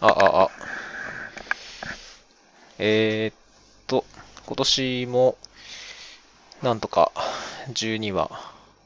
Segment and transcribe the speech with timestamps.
[0.00, 0.50] あ、あ、あ。
[2.78, 3.34] えー、っ
[3.88, 4.04] と、
[4.46, 5.36] 今年も、
[6.62, 7.10] なんとか、
[7.72, 8.26] 12話、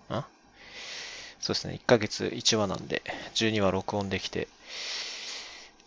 [0.09, 0.25] ん？
[1.41, 3.03] そうですね、1ヶ月1話なんで、
[3.35, 4.49] 12話録音できて、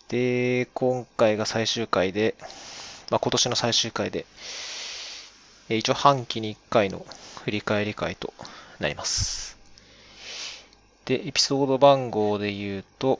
[0.08, 2.36] で、今回が最終回で、
[3.10, 4.26] まあ、今年の最終回で、
[5.68, 7.04] 一応半期に1回の
[7.42, 8.32] 振り返り会と
[8.78, 9.58] なります。
[11.04, 13.18] で、エピソード番号で言うと、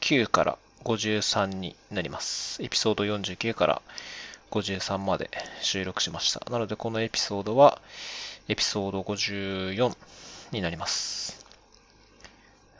[0.00, 2.62] 49から53になります。
[2.62, 3.82] エピソード49から
[4.50, 6.40] 53まで収録しました。
[6.50, 7.80] なので、このエピソードは、
[8.48, 9.94] エピソード54
[10.52, 11.44] になります。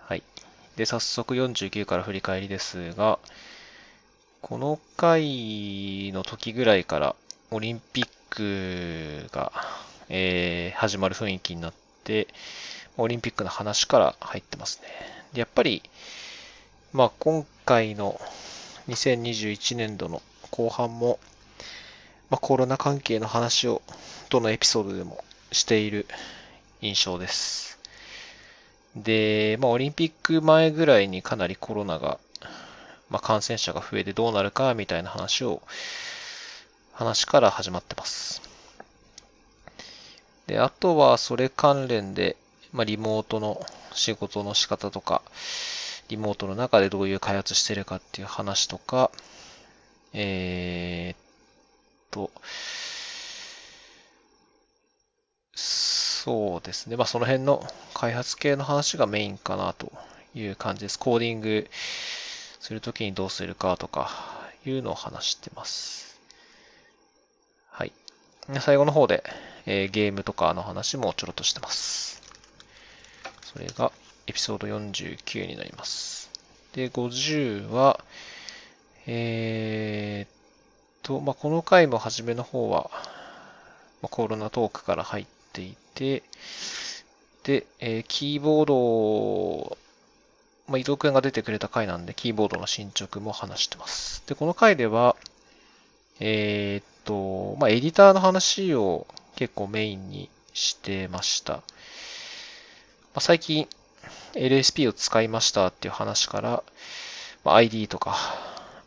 [0.07, 0.23] はい。
[0.77, 3.19] で、早速49から振り返りですが、
[4.41, 7.17] この回の時ぐらいから
[7.51, 9.53] オリンピックが、
[10.09, 11.75] えー始まる雰囲気になっ
[12.05, 12.29] て、
[12.97, 14.89] オリンピックの話から入ってますね。
[15.33, 15.83] でやっぱり、
[16.93, 18.21] まあ今回の
[18.89, 21.19] 2021年度の後半も、
[22.31, 23.83] まあ、コロナ関係の話を
[24.31, 26.07] どのエピソードでもしている
[26.81, 27.79] 印象です。
[28.97, 32.19] で、まあ、オリンピック前ぐらいにかなりコロナが、
[33.11, 35.63] まあ、感染者が増えてどうなるかみたいな話を、
[36.93, 38.43] 話から始まってます。
[40.47, 42.37] で、あとはそれ関連で、
[42.73, 45.23] まあ、リモートの仕事の仕方とか、
[46.09, 49.11] リモートの中でどういう開発してるかっていう話とか、
[50.13, 52.31] えーと、
[55.55, 56.97] そうですね。
[56.97, 57.63] まあ、その辺の
[57.95, 59.93] 開発系の話がメインかなと
[60.35, 60.99] いう感じです。
[60.99, 64.11] コーディングするときにどうするかとか
[64.65, 66.19] いうのを話してます。
[67.71, 67.93] はい。
[68.61, 69.23] 最後の方で、
[69.67, 72.23] えーゲームとかの話もちょろっとしてます。
[73.43, 73.93] それが
[74.29, 76.31] エピソード49になります。
[76.75, 77.99] で、50は、
[79.07, 82.91] えーと、まあ、この回も初めの方は、
[84.03, 86.23] まあコロナトークから入っていて、
[87.43, 89.79] で、えーキーボードを、
[90.69, 94.23] まあ、伊藤くんが出てくれた回なんで、キーボードの進捗も話してます。
[94.27, 95.17] で、この回では、
[96.21, 101.55] えーっと、まあ、エディターの話を結構メインにしてました。
[101.55, 101.63] ま
[103.15, 103.67] あ、最近
[104.35, 106.63] LSP を使いましたっていう話から、
[107.45, 108.17] まあ、 IDE とか、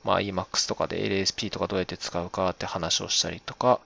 [0.04, 3.80] まあ、 Emacs とかで LSP とかどうやって使うかって話をしたりとか、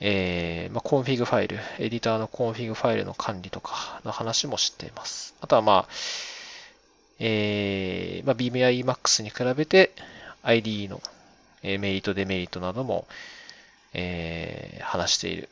[0.00, 5.34] えーまあ、コンフィグファイル、エディターのコンフィグファイルの管理とかの話もしています。
[5.40, 5.88] あとはまあ、
[7.18, 9.92] えーまあ、Beam や EMAX に比べて
[10.42, 11.00] ID の
[11.62, 13.06] メリット、デメリットなども、
[13.92, 15.48] えー話している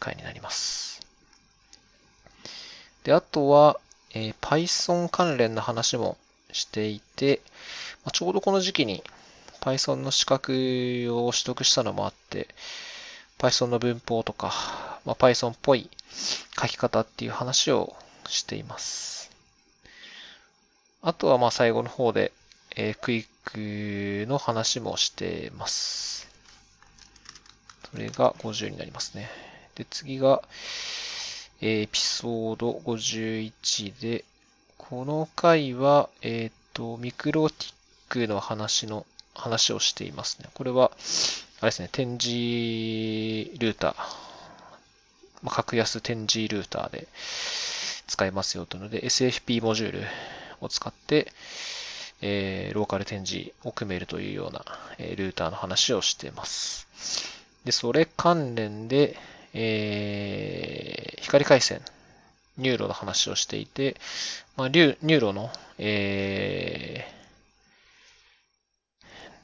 [0.00, 1.00] 回になります。
[3.04, 3.80] で、あとは、
[4.14, 6.16] えー Python 関連の話も
[6.52, 7.40] していて、
[8.04, 9.02] まあちょうどこの時期に
[9.60, 12.48] Python の資格を取得したのもあって、
[13.38, 15.88] Python の文法とか、まあ、Python っぽい
[16.60, 17.94] 書き方っていう話を
[18.28, 19.30] しています。
[21.02, 22.32] あとはまあ最後の方で、
[22.76, 26.28] えークイックの話もしてます。
[27.90, 29.28] それが50になりますね。
[29.74, 30.42] で、次が、
[31.64, 34.24] エピソード51で、
[34.76, 37.74] この回は、えっ、と、ミクロティッ
[38.08, 40.48] クの話の、話をしていますね。
[40.54, 40.90] これは、
[41.60, 43.94] あれですね、展示ルーター、
[45.42, 47.06] ま、格安 10G ルーターで
[48.08, 50.02] 使えますよというので、SFP モジュール
[50.60, 51.32] を使って、
[52.22, 54.64] えーローカル 10G を組めるというような、
[54.98, 56.88] えールーターの話をしています。
[57.64, 59.16] で、それ関連で、
[59.54, 61.80] えー光回線、
[62.58, 63.96] NURO の話をしていて、
[64.56, 67.06] まあ、ニュ NURO の、え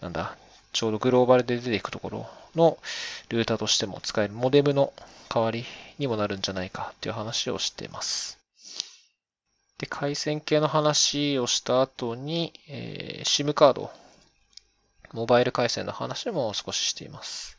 [0.00, 0.36] ーなんだ、
[0.72, 2.78] ちょうどグローバルで出ていくところの
[3.30, 4.92] ルーターとしても使えるモデムの
[5.28, 5.64] 代わり
[5.98, 8.38] にもなるんじゃないかっていう話をしています。
[9.78, 13.90] で、回線系の話をした後に、えー SIM カード、
[15.12, 17.56] モバイル回線の話も少ししています。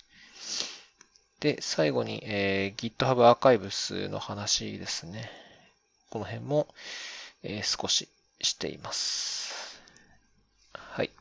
[1.40, 5.32] で、最後に、えー GitHub アーカイブスの話ですね。
[6.10, 6.68] この辺も、
[7.44, 8.10] えー少し
[8.42, 9.82] しています。
[10.74, 11.12] はい。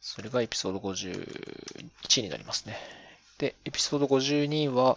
[0.00, 2.78] それがエピソード51になりますね。
[3.38, 4.96] で、エピソード52は、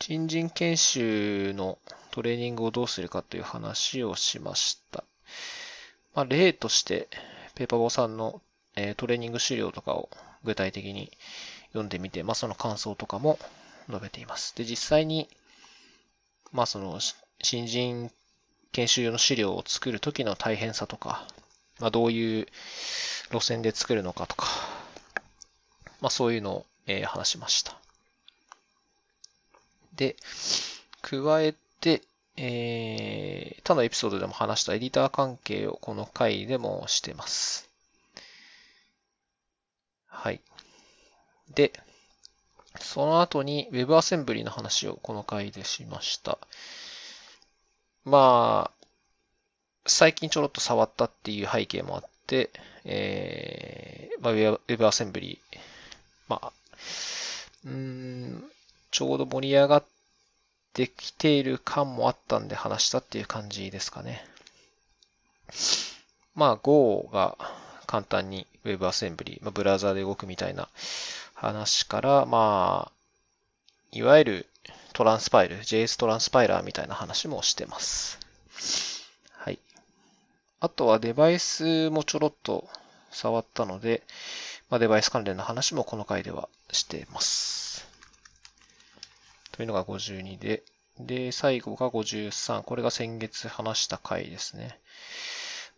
[0.00, 1.78] 新人研修の
[2.10, 5.04] トレーニングをどうするかという話をしました。
[6.14, 7.08] まあ、例として、
[7.54, 8.40] ペーパーボーさんの、
[8.76, 10.08] えートレーニング資料とかを
[10.44, 11.10] 具体的に
[11.68, 13.38] 読んでみて、まあ、その感想とかも
[13.88, 14.54] 述べています。
[14.56, 15.28] で、実際に、
[16.52, 16.98] まあ、その、
[17.42, 18.10] 新人
[18.72, 21.26] 研修用の資料を作るときの大変さとか、
[21.80, 22.46] まあ、どういう
[23.30, 24.46] 路線で作るのかとか、
[26.00, 27.76] まあ、そういうのを、えー、話しました。
[29.94, 30.16] で、
[31.02, 32.02] 加えて、
[32.36, 37.68] えー、他のエピソードでも話したエディター関係をこの回でもしてます。
[40.06, 40.40] はい。
[41.54, 41.72] で、
[42.80, 46.38] その後に WebAssembly の話をこの回でしました。
[48.04, 48.86] まあ、
[49.86, 52.50] 最近ちょろっと触ったっていう背景もあって、
[52.84, 55.38] えー、まあ、WebAssembly、
[56.28, 56.52] まあ、
[57.64, 58.44] うん、
[58.90, 59.84] ちょうど盛り上がっ
[60.72, 64.24] てきている感もあったんで話したっていう感じですかね。
[66.34, 67.36] まあ Go が
[67.86, 70.68] 簡単に WebAssembly、まあ、ブラウザで動くみたいな
[71.40, 72.92] 話から、まあ、
[73.92, 74.46] いわゆる
[74.92, 78.18] トランスパイル、JS トランスパイラーみたいな話もしてます。
[79.30, 79.60] はい。
[80.58, 82.68] あとはデバイスもちょろっと
[83.12, 84.02] 触ったので、
[84.68, 87.86] まあ、デバイス関連の話もこの回ではしてます。
[89.52, 90.64] というのが52で、
[90.98, 92.62] で、最後が53。
[92.62, 94.76] これが先月話した回ですね。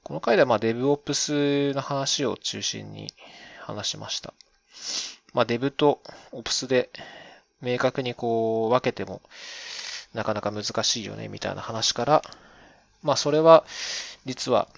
[0.05, 3.12] この回ではまあ DevOps の話を中心に
[3.61, 4.33] 話しました。
[5.32, 6.00] まあ Dev と
[6.32, 6.91] Ops で
[7.61, 9.21] 明確にこう分けても
[10.15, 12.23] なかなか難しいよねみたいな話から、
[13.03, 13.65] まあそれは
[14.25, 14.69] 実は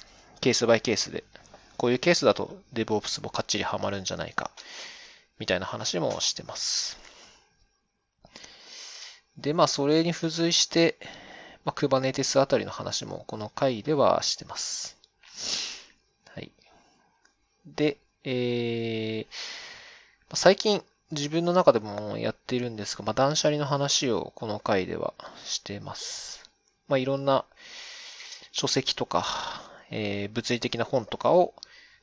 [0.40, 1.24] ケースバイケースで、
[1.76, 4.50] こういうケースだと DevOps もかっちりハマるんじゃないか
[5.38, 6.98] みたいな話もしてます。
[9.36, 10.98] で、まあ、それに付随して、
[11.64, 14.96] まあ、Kubernetes あたりの話もこの回ではしてます。
[16.34, 16.52] はい。
[17.66, 19.71] で、えー、
[20.34, 25.12] 最近自分の中でもやっているんですが、まあ、断捨離の話をこの回では
[25.44, 26.50] してます。
[26.88, 27.44] まあ、いろんな
[28.50, 29.24] 書籍とか、
[29.90, 31.54] えー、物理的な本とかを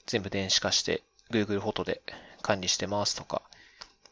[0.06, 2.02] 全部電子化して Google フォトで
[2.44, 3.42] 管理してますとか、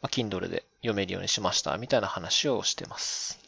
[0.02, 3.38] まあ、Kindle で読めるようにしましたみたいな話をしてます。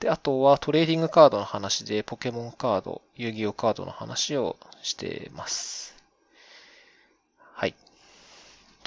[0.00, 5.97] で、あとはトレーディングカードの話でポケモンカード、遊戯王カードの話をしてます。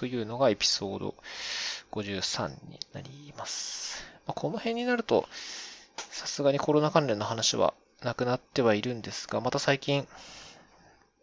[0.01, 1.15] というのがエピソード
[1.91, 4.03] 53になります。
[4.25, 5.27] まあ、この辺になると、
[5.95, 10.07] さすがにコロナ関連の話はなくなってはいるんですが、また最近、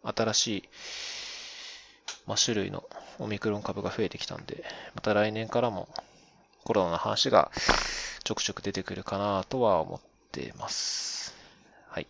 [0.03, 0.69] 新しい
[2.25, 2.87] まあ、種類の
[3.17, 4.63] オミクロン株が増えてきたんで、
[4.95, 5.89] また来年からも
[6.63, 7.51] コロナの話が
[8.23, 9.99] ちょくちょく出てくるかなとは思っ
[10.31, 11.35] てます。
[11.89, 12.07] はい。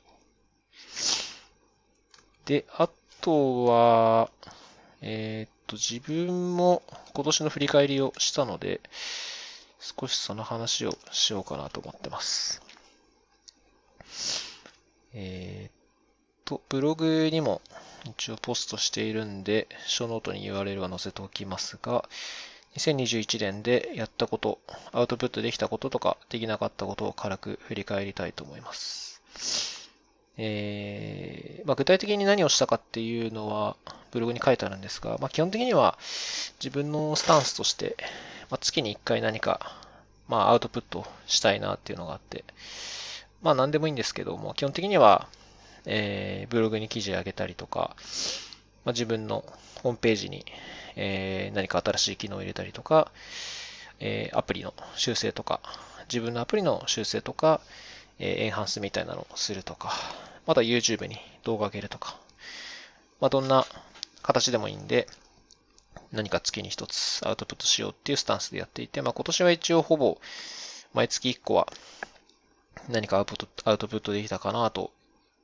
[2.45, 2.89] で、あ
[3.21, 4.29] とは、
[5.01, 6.81] えー、っと、自分も
[7.13, 8.81] 今年の振り返りをしたので、
[9.79, 12.61] 少しその話をしようかなと思ってます。
[15.13, 15.71] えー、っ
[16.43, 17.61] と、ブログにも
[18.05, 22.09] 一応ポストしているんで、ショーノートに URL は載せておきますが、
[22.75, 24.59] 2021年でやったこと、
[24.91, 29.78] アウトプットできたこととか、できなかったことを軽く振り返りたいと思います。
[30.37, 33.75] えーまあ、具体的に何をしたかっていうのは
[34.11, 35.97] ブログに書いてあるんですが、まあ、基本的には
[36.63, 37.97] 自分のスタンスとして、
[38.49, 39.75] まあ、月に1回何か、
[40.27, 42.45] まあ、アウトプットしたいなっていうのがあって、
[43.41, 45.27] まあ何でもいいんですけども、基本的には
[45.85, 47.95] えー、ブログに記事を上げたりとか、
[48.85, 49.43] まあ、自分の
[49.81, 50.45] ホームページに、
[50.95, 53.11] えー、何か新しい機能を入れたりとか、
[53.99, 55.61] えー、アプリの修正とか、
[56.11, 57.61] 自分のアプリの修正とか、
[58.19, 59.91] えー、エンハンスみたいなのをするとか、
[60.49, 62.17] また YouTube に動画上げるとか、
[63.21, 63.67] まあ、どんな
[64.23, 65.07] 形でもいいんで、
[66.11, 70.19] 何か月に一つアウトプットしようっていうスタンスでやっていて、まあ、今年は一応ほぼ
[70.95, 71.67] 毎月1個は
[72.89, 74.91] 何かアウトアウトプットできたかなと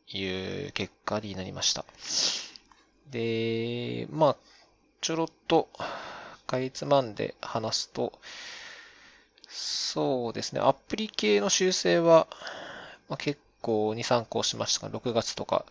[0.08, 1.86] いう結果になりました。
[3.12, 4.36] で、まあ、
[5.02, 5.70] ちょろっと、
[6.48, 8.12] かいつまんで話すと、
[9.50, 12.26] そうですね、アプリ系の修正は、
[13.08, 15.66] まあ、結構2、3個しましたが、6月とか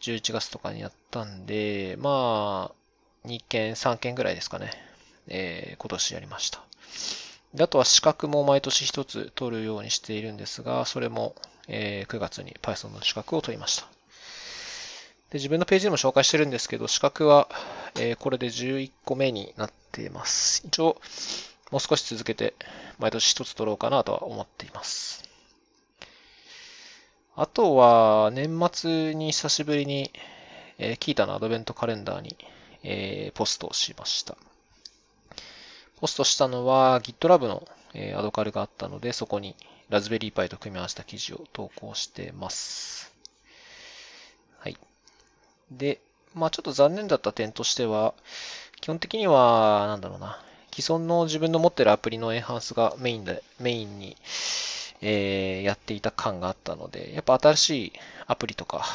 [0.00, 4.72] 11月とかにやったんで、まあ、2件、3件ぐらいですかね、
[5.28, 6.60] えー、今年やりました。
[7.54, 11.34] であとは資格も毎年一つ取るようにしているんですが、それも、
[11.68, 13.84] えー、9月に Python の資格を取りました。
[15.30, 17.48] で自分のページでも紹介してるんですけど、資格は、
[17.94, 20.62] えー、これで11個目になっています。
[20.66, 21.00] 一応、
[21.70, 22.54] もう少し続けて、
[22.98, 25.31] 毎年一つ取ろうかなとは思っています。
[27.34, 30.12] あとは、年末に久しぶりに、
[30.78, 32.36] えー、キータのアドベントカレンダーに、
[32.82, 34.36] えー、ポストをしました。
[36.00, 39.56] ポストしたのは GitLab の、えー、アドカルがあったので、そこに
[39.88, 43.14] ラズベリーパイと組み合わせた記事を投稿してます。
[44.58, 44.76] はい。
[45.70, 46.00] で、
[46.34, 48.14] まあちょっと残念だった点としては、
[48.80, 50.42] 基本的には、なんだろうな、
[50.74, 54.16] 既存の自分の持ってるアプリのエンハンスがメインで、メインに、
[55.02, 57.92] えー、やっていた感があったので、やっぱ新しい
[58.26, 58.86] アプリとか、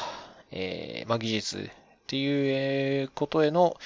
[0.50, 1.70] えー、まあ、技術っ
[2.06, 3.76] ていうことへの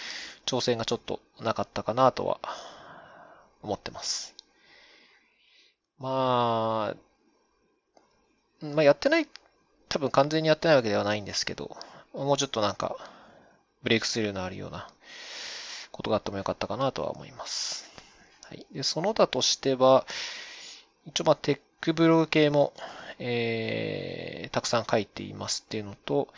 [0.46, 2.38] 挑戦がちょっとなかったかなとは
[3.62, 4.34] 思ってます。
[5.98, 9.26] まあ、まあ、やってない、
[9.88, 11.76] 多分完全にやってないわけではないんですけど、
[12.14, 12.96] もうちょっとなんか、
[13.82, 14.88] ブレイクスルーのあるような
[15.90, 17.90] ことがあってもよかったかなとは思います。
[18.44, 18.64] はい。
[18.72, 20.06] で、その他としては、
[21.06, 22.72] 一応まあテックブログ系も、
[23.18, 26.28] えー、たくさん書いていますっていうのと、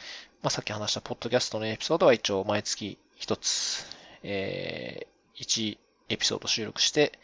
[0.42, 3.84] まあ、さっき話したポッドキャストのエピソードは一応毎月一つ、
[4.22, 7.18] えー、1エピソード収録して、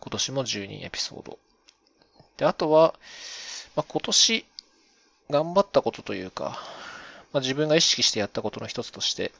[0.00, 1.38] 今年も12エピソード。
[2.36, 2.94] で、あとは、
[3.76, 4.46] まあ、今年
[5.30, 6.58] 頑張ったことというか、
[7.32, 9.30] まあ、自分が意識してやったことの一つとして、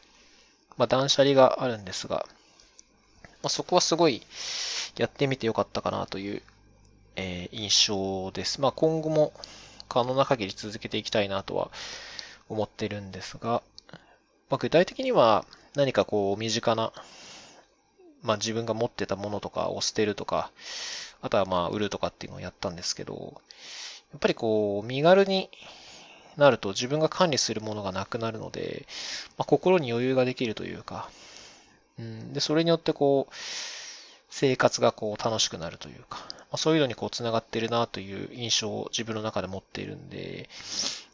[0.77, 2.27] まあ、断捨離があるんですが、
[3.43, 4.23] まあ、そこはすごい
[4.97, 6.43] やってみてよかったかなという、
[7.17, 8.61] えー、印象です。
[8.61, 9.33] まあ、今後も
[9.89, 11.71] 可能な限り続けていきたいなとは
[12.49, 13.63] 思ってるんですが、
[14.51, 15.45] まあ、具体的には
[15.75, 16.93] 何かこう身近な、
[18.23, 20.51] まあ、自分が持ってたものとかを捨てるとか、
[21.23, 23.41] あとはまあ売るとかっていうのをやったんですけど、
[24.13, 25.51] やっぱりこう身軽に
[26.37, 28.87] なると自分が管理するものがなくなるので、
[29.39, 31.09] まあ、心に余裕ができるというか、
[31.99, 33.35] うん、で、それによってこう、
[34.31, 40.49] 生活がこう楽しくなるというか、まあ、そういうのにこう繋がってるなという印象を自分の中で持っているんで、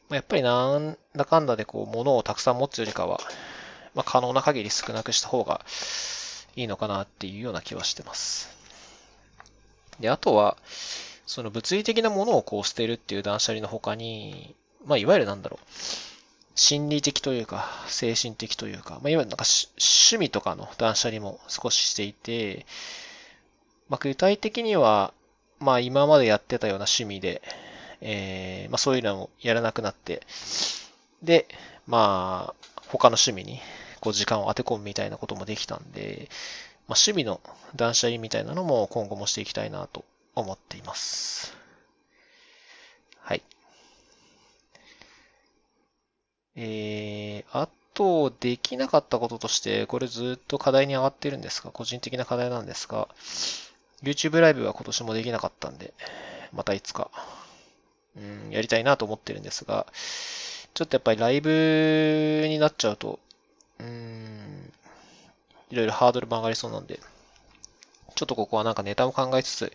[0.09, 3.21] まあ、やっぱりなんだかんだでこう物をたくさん持つよりかは、
[3.95, 5.65] まあ、可能な限り少なくした方が
[6.57, 8.49] いいのかなっていうような気はしてます。
[10.01, 10.57] で、あとは、
[11.27, 15.67] その物理的なものをこう捨てるっていう断捨離の他に、まあ、いわゆるなんだろう。
[16.55, 19.45] 心理的というか、精神的というか、まあ、いわゆるなんか
[19.79, 22.67] 趣味とかの断捨離も少ししていて、
[23.89, 25.13] まあ、具体的には、
[25.59, 27.43] まあ、今までやってたような趣味で、
[28.01, 30.23] えー、まあ、そういうのもやらなくなって、
[31.23, 31.47] で、
[31.87, 33.61] まあ、他の趣味に、
[34.01, 36.29] こう、時間を当て込むみたいなこともできたんで、
[36.89, 37.41] まあ、趣味の
[37.77, 40.05] 断捨離みたいなのも今後もしていきたいなと
[40.35, 41.57] 思っています。
[43.21, 43.43] はい。
[46.63, 53.09] えー、あと、できなかったこととして、これずっと課題に上がってるんですが、個人的な課題なんですが、
[54.03, 55.95] YouTube ライブは今年もできなかったんで、
[56.53, 57.11] またいつか、
[58.15, 59.87] うん、やりたいなと思ってるんですが、
[60.75, 63.19] ちょっとやっぱりライブになっちゃうと、
[63.79, 64.71] うん、
[65.71, 67.01] いろいろハードルも上がりそうなんで、
[68.17, 69.73] ちょっとここはなんかネタを考えつつ、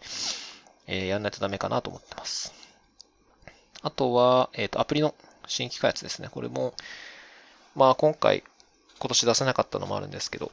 [0.86, 2.54] えー、やんないとダメかなと思ってます。
[3.82, 5.15] あとは、えっ、ー、と、アプリの
[5.48, 6.30] 新規開発ですね。
[6.32, 6.74] これも、
[7.75, 8.44] まあ今回、
[9.00, 10.52] 今年出せなかったのもあるんですけど、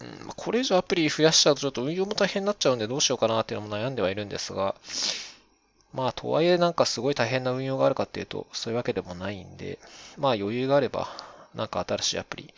[0.00, 4.74] うん、これ以上アプリ増やしちゃうとちょっと運用も大変になっちゃうんでどうしようかなっていうのも悩んではいるんですが、
[5.94, 9.78] まあとはいえなんかすごい大変な運用があるかっていうとそういうわけでもないんで、
[10.18, 11.08] まあ余裕があれば
[11.54, 12.52] なんか新しいアプリ、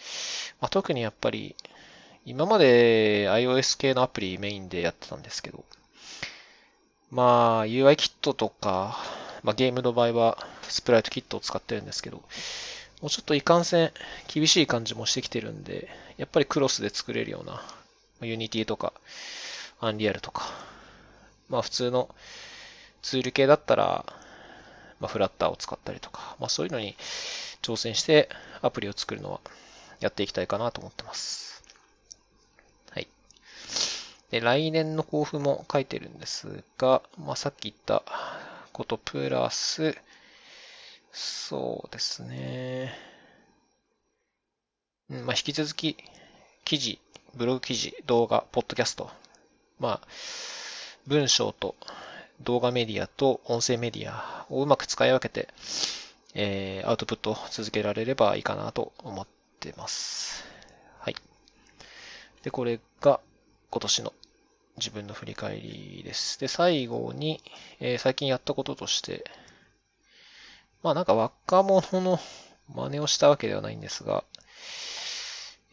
[0.61, 1.55] まあ、特にやっぱり
[2.27, 5.65] 今まで iOS 系のアプリメインでやってたんですけど、
[7.11, 8.99] まあ UI キットとか、
[9.49, 12.23] まあ、ゲームの場合は SpriteKit を使ってるんですけど、も
[13.05, 13.93] うちょっといかんせん
[14.26, 15.88] 厳しい感じもしてきてるんで、
[16.19, 17.62] やっぱりクロスで作れるような、
[18.21, 18.93] Unity とか、
[19.81, 20.52] Unreal とか、
[21.49, 22.14] まあ普通の
[23.00, 24.05] ツール系だったら、
[25.00, 26.95] まあフラッターを使ったりとか、まあそういうのに
[27.62, 28.28] 挑戦して
[28.61, 29.40] アプリを作るのは
[30.00, 31.64] やっていきたいかなと思ってます。
[32.90, 33.09] はい。
[34.31, 38.02] で、来年の抱負も書いてるんですが、まあさっき言った
[38.78, 39.97] ことプラス、
[41.11, 42.94] そうですね。
[45.11, 45.97] うん、まあ、引き続き、
[46.64, 47.00] 記事、
[47.35, 49.11] ブログ記事、動画、ポッドキャスト、
[49.80, 50.08] まあ、
[51.08, 51.75] 文章と
[52.40, 55.49] 動画メディアと音声メディアをうまく使い分けて、
[56.35, 59.26] えー、アウトプットを続けられればいいかなと思っ
[59.58, 60.44] てます。
[61.00, 61.16] はい。
[62.44, 63.18] で、これが
[63.70, 64.12] 今年の
[64.78, 66.40] 自分の振り返りです。
[66.40, 67.42] で、最後に、
[67.80, 69.25] えー、最近やったこととして、
[70.82, 72.18] まあなんか若者の
[72.75, 74.25] 真似をしたわけではないんですが、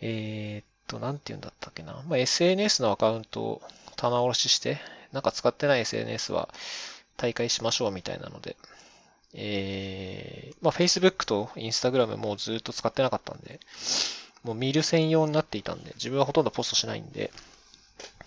[0.02, 2.04] えー、っと、なんて言うんだったっけな。
[2.08, 3.62] まあ SNS のアカウントを
[3.96, 4.80] 棚卸しして、
[5.12, 6.50] なんか使ってない SNS は
[7.18, 8.58] 大会しましょうみたいなので、
[9.34, 13.60] えー、まあ Facebook と Instagram もずっと使ってなかったんで、
[14.44, 17.32] もう見る専用になっていたんで、自分はほとんどポストしないんで、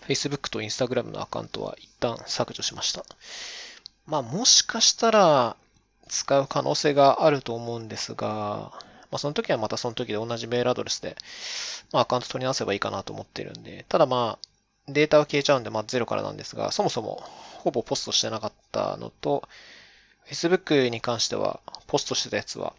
[0.08, 3.04] Facebook と Instagram のアカウントは一旦削除しました。
[4.06, 5.56] まあもしかしたら、
[6.08, 8.72] 使う可能性があると思うんですが、
[9.10, 11.16] まあ、その時はまたその時で同じメールアドレスで、
[11.92, 17.22] まあ、アカウント取り直せばいいかなと思ってるんで、ただまあ、データは消えちゃうんで、まあ、ゼロからなんですが、そもそも
[17.58, 19.46] ほぼポストしてなかったのと、
[20.26, 22.74] Facebook に関しては、ポストしてたやつは、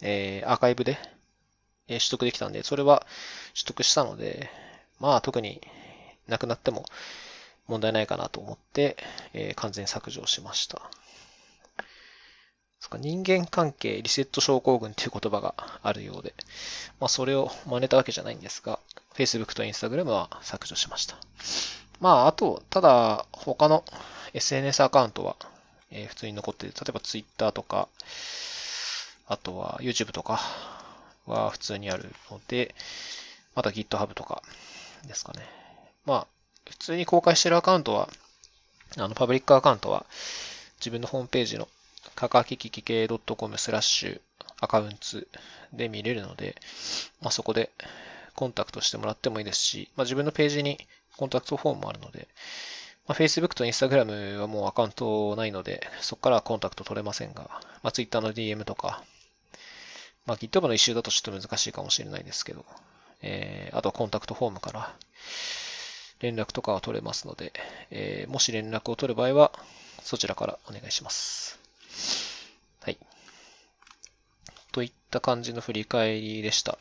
[0.00, 0.98] えー、アーカイブで、
[1.88, 3.06] え、取得できたんで、それは
[3.54, 4.50] 取得したので、
[5.00, 5.60] まあ、特に
[6.28, 6.84] なくなっても
[7.66, 8.96] 問題ないかなと思って、
[9.32, 10.82] えー、完全削除しました。
[12.98, 16.34] 人間関係リセット症候群という言葉があるようで、
[17.00, 18.78] まあ、それを真似たわけじゃないんですが、
[19.14, 21.16] Facebook と Instagram は削除しました。
[22.00, 23.84] まあ、あと、ただ、他の
[24.34, 25.36] SNS アカウントは、
[25.90, 27.88] え、普通に残ってて、例えば Twitter とか、
[29.26, 30.40] あとは YouTube とか
[31.26, 32.74] は普通にあるので、
[33.54, 34.42] また GitHub とか
[35.06, 35.63] ですかね。
[36.06, 36.26] まあ、
[36.68, 38.08] 普通に公開してるアカウントは、
[38.96, 40.06] あの、パブリックアカウントは、
[40.78, 41.68] 自分のホームページの
[42.14, 44.20] かかききき系 .com スラッシュ
[44.60, 45.28] アカウンツ
[45.72, 46.56] で見れるので、
[47.20, 47.70] まあ、そこで
[48.34, 50.78] コンタクトしてもらってもいいですし、まあ、自分のページに
[51.16, 52.28] コンタクトフォームもあるので、
[53.06, 57.50] まあ、Facebook と Instagram はもうアカウントないので、そこからはコンタクト取れませんが、
[57.82, 59.02] まあ、Twitter の DM とか、
[60.26, 62.64] まあ、GitHub の一周だとちょっと難しいかもしれないですけど、
[63.22, 64.94] えー、あとはコンタクトフォームから
[66.24, 67.52] 連絡とかは取れますので、
[67.90, 69.52] えー、もし連絡を取る場合は、
[70.02, 71.58] そちらからお願いします。
[72.80, 72.98] はい。
[74.72, 76.78] といった感じの振り返りでした。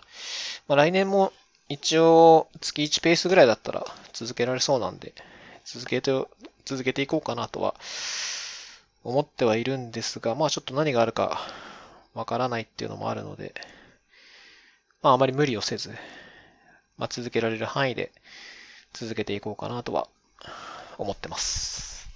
[0.69, 1.33] まあ、来年も
[1.67, 5.13] 一応月1ペースぐらいだったら続けられそうなんで、
[5.65, 6.11] 続けて、
[6.63, 7.75] 続けていこうかなとは
[9.03, 11.41] 思ってはいるんですが、まあちょっと何があるか
[12.13, 13.53] わからないっていうのもあるので、
[15.01, 15.89] まああまり無理をせず、
[16.97, 18.13] まあ続けられる範囲で
[18.93, 20.07] 続けていこうかなとは
[20.97, 22.09] 思ってます。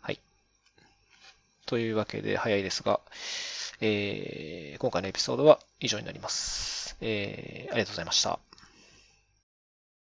[0.00, 0.20] はい。
[1.66, 3.00] というわけで早いですが、
[3.80, 6.96] えー、今回のエピソードは以上になります。
[7.00, 8.38] えー、ありがとうございました。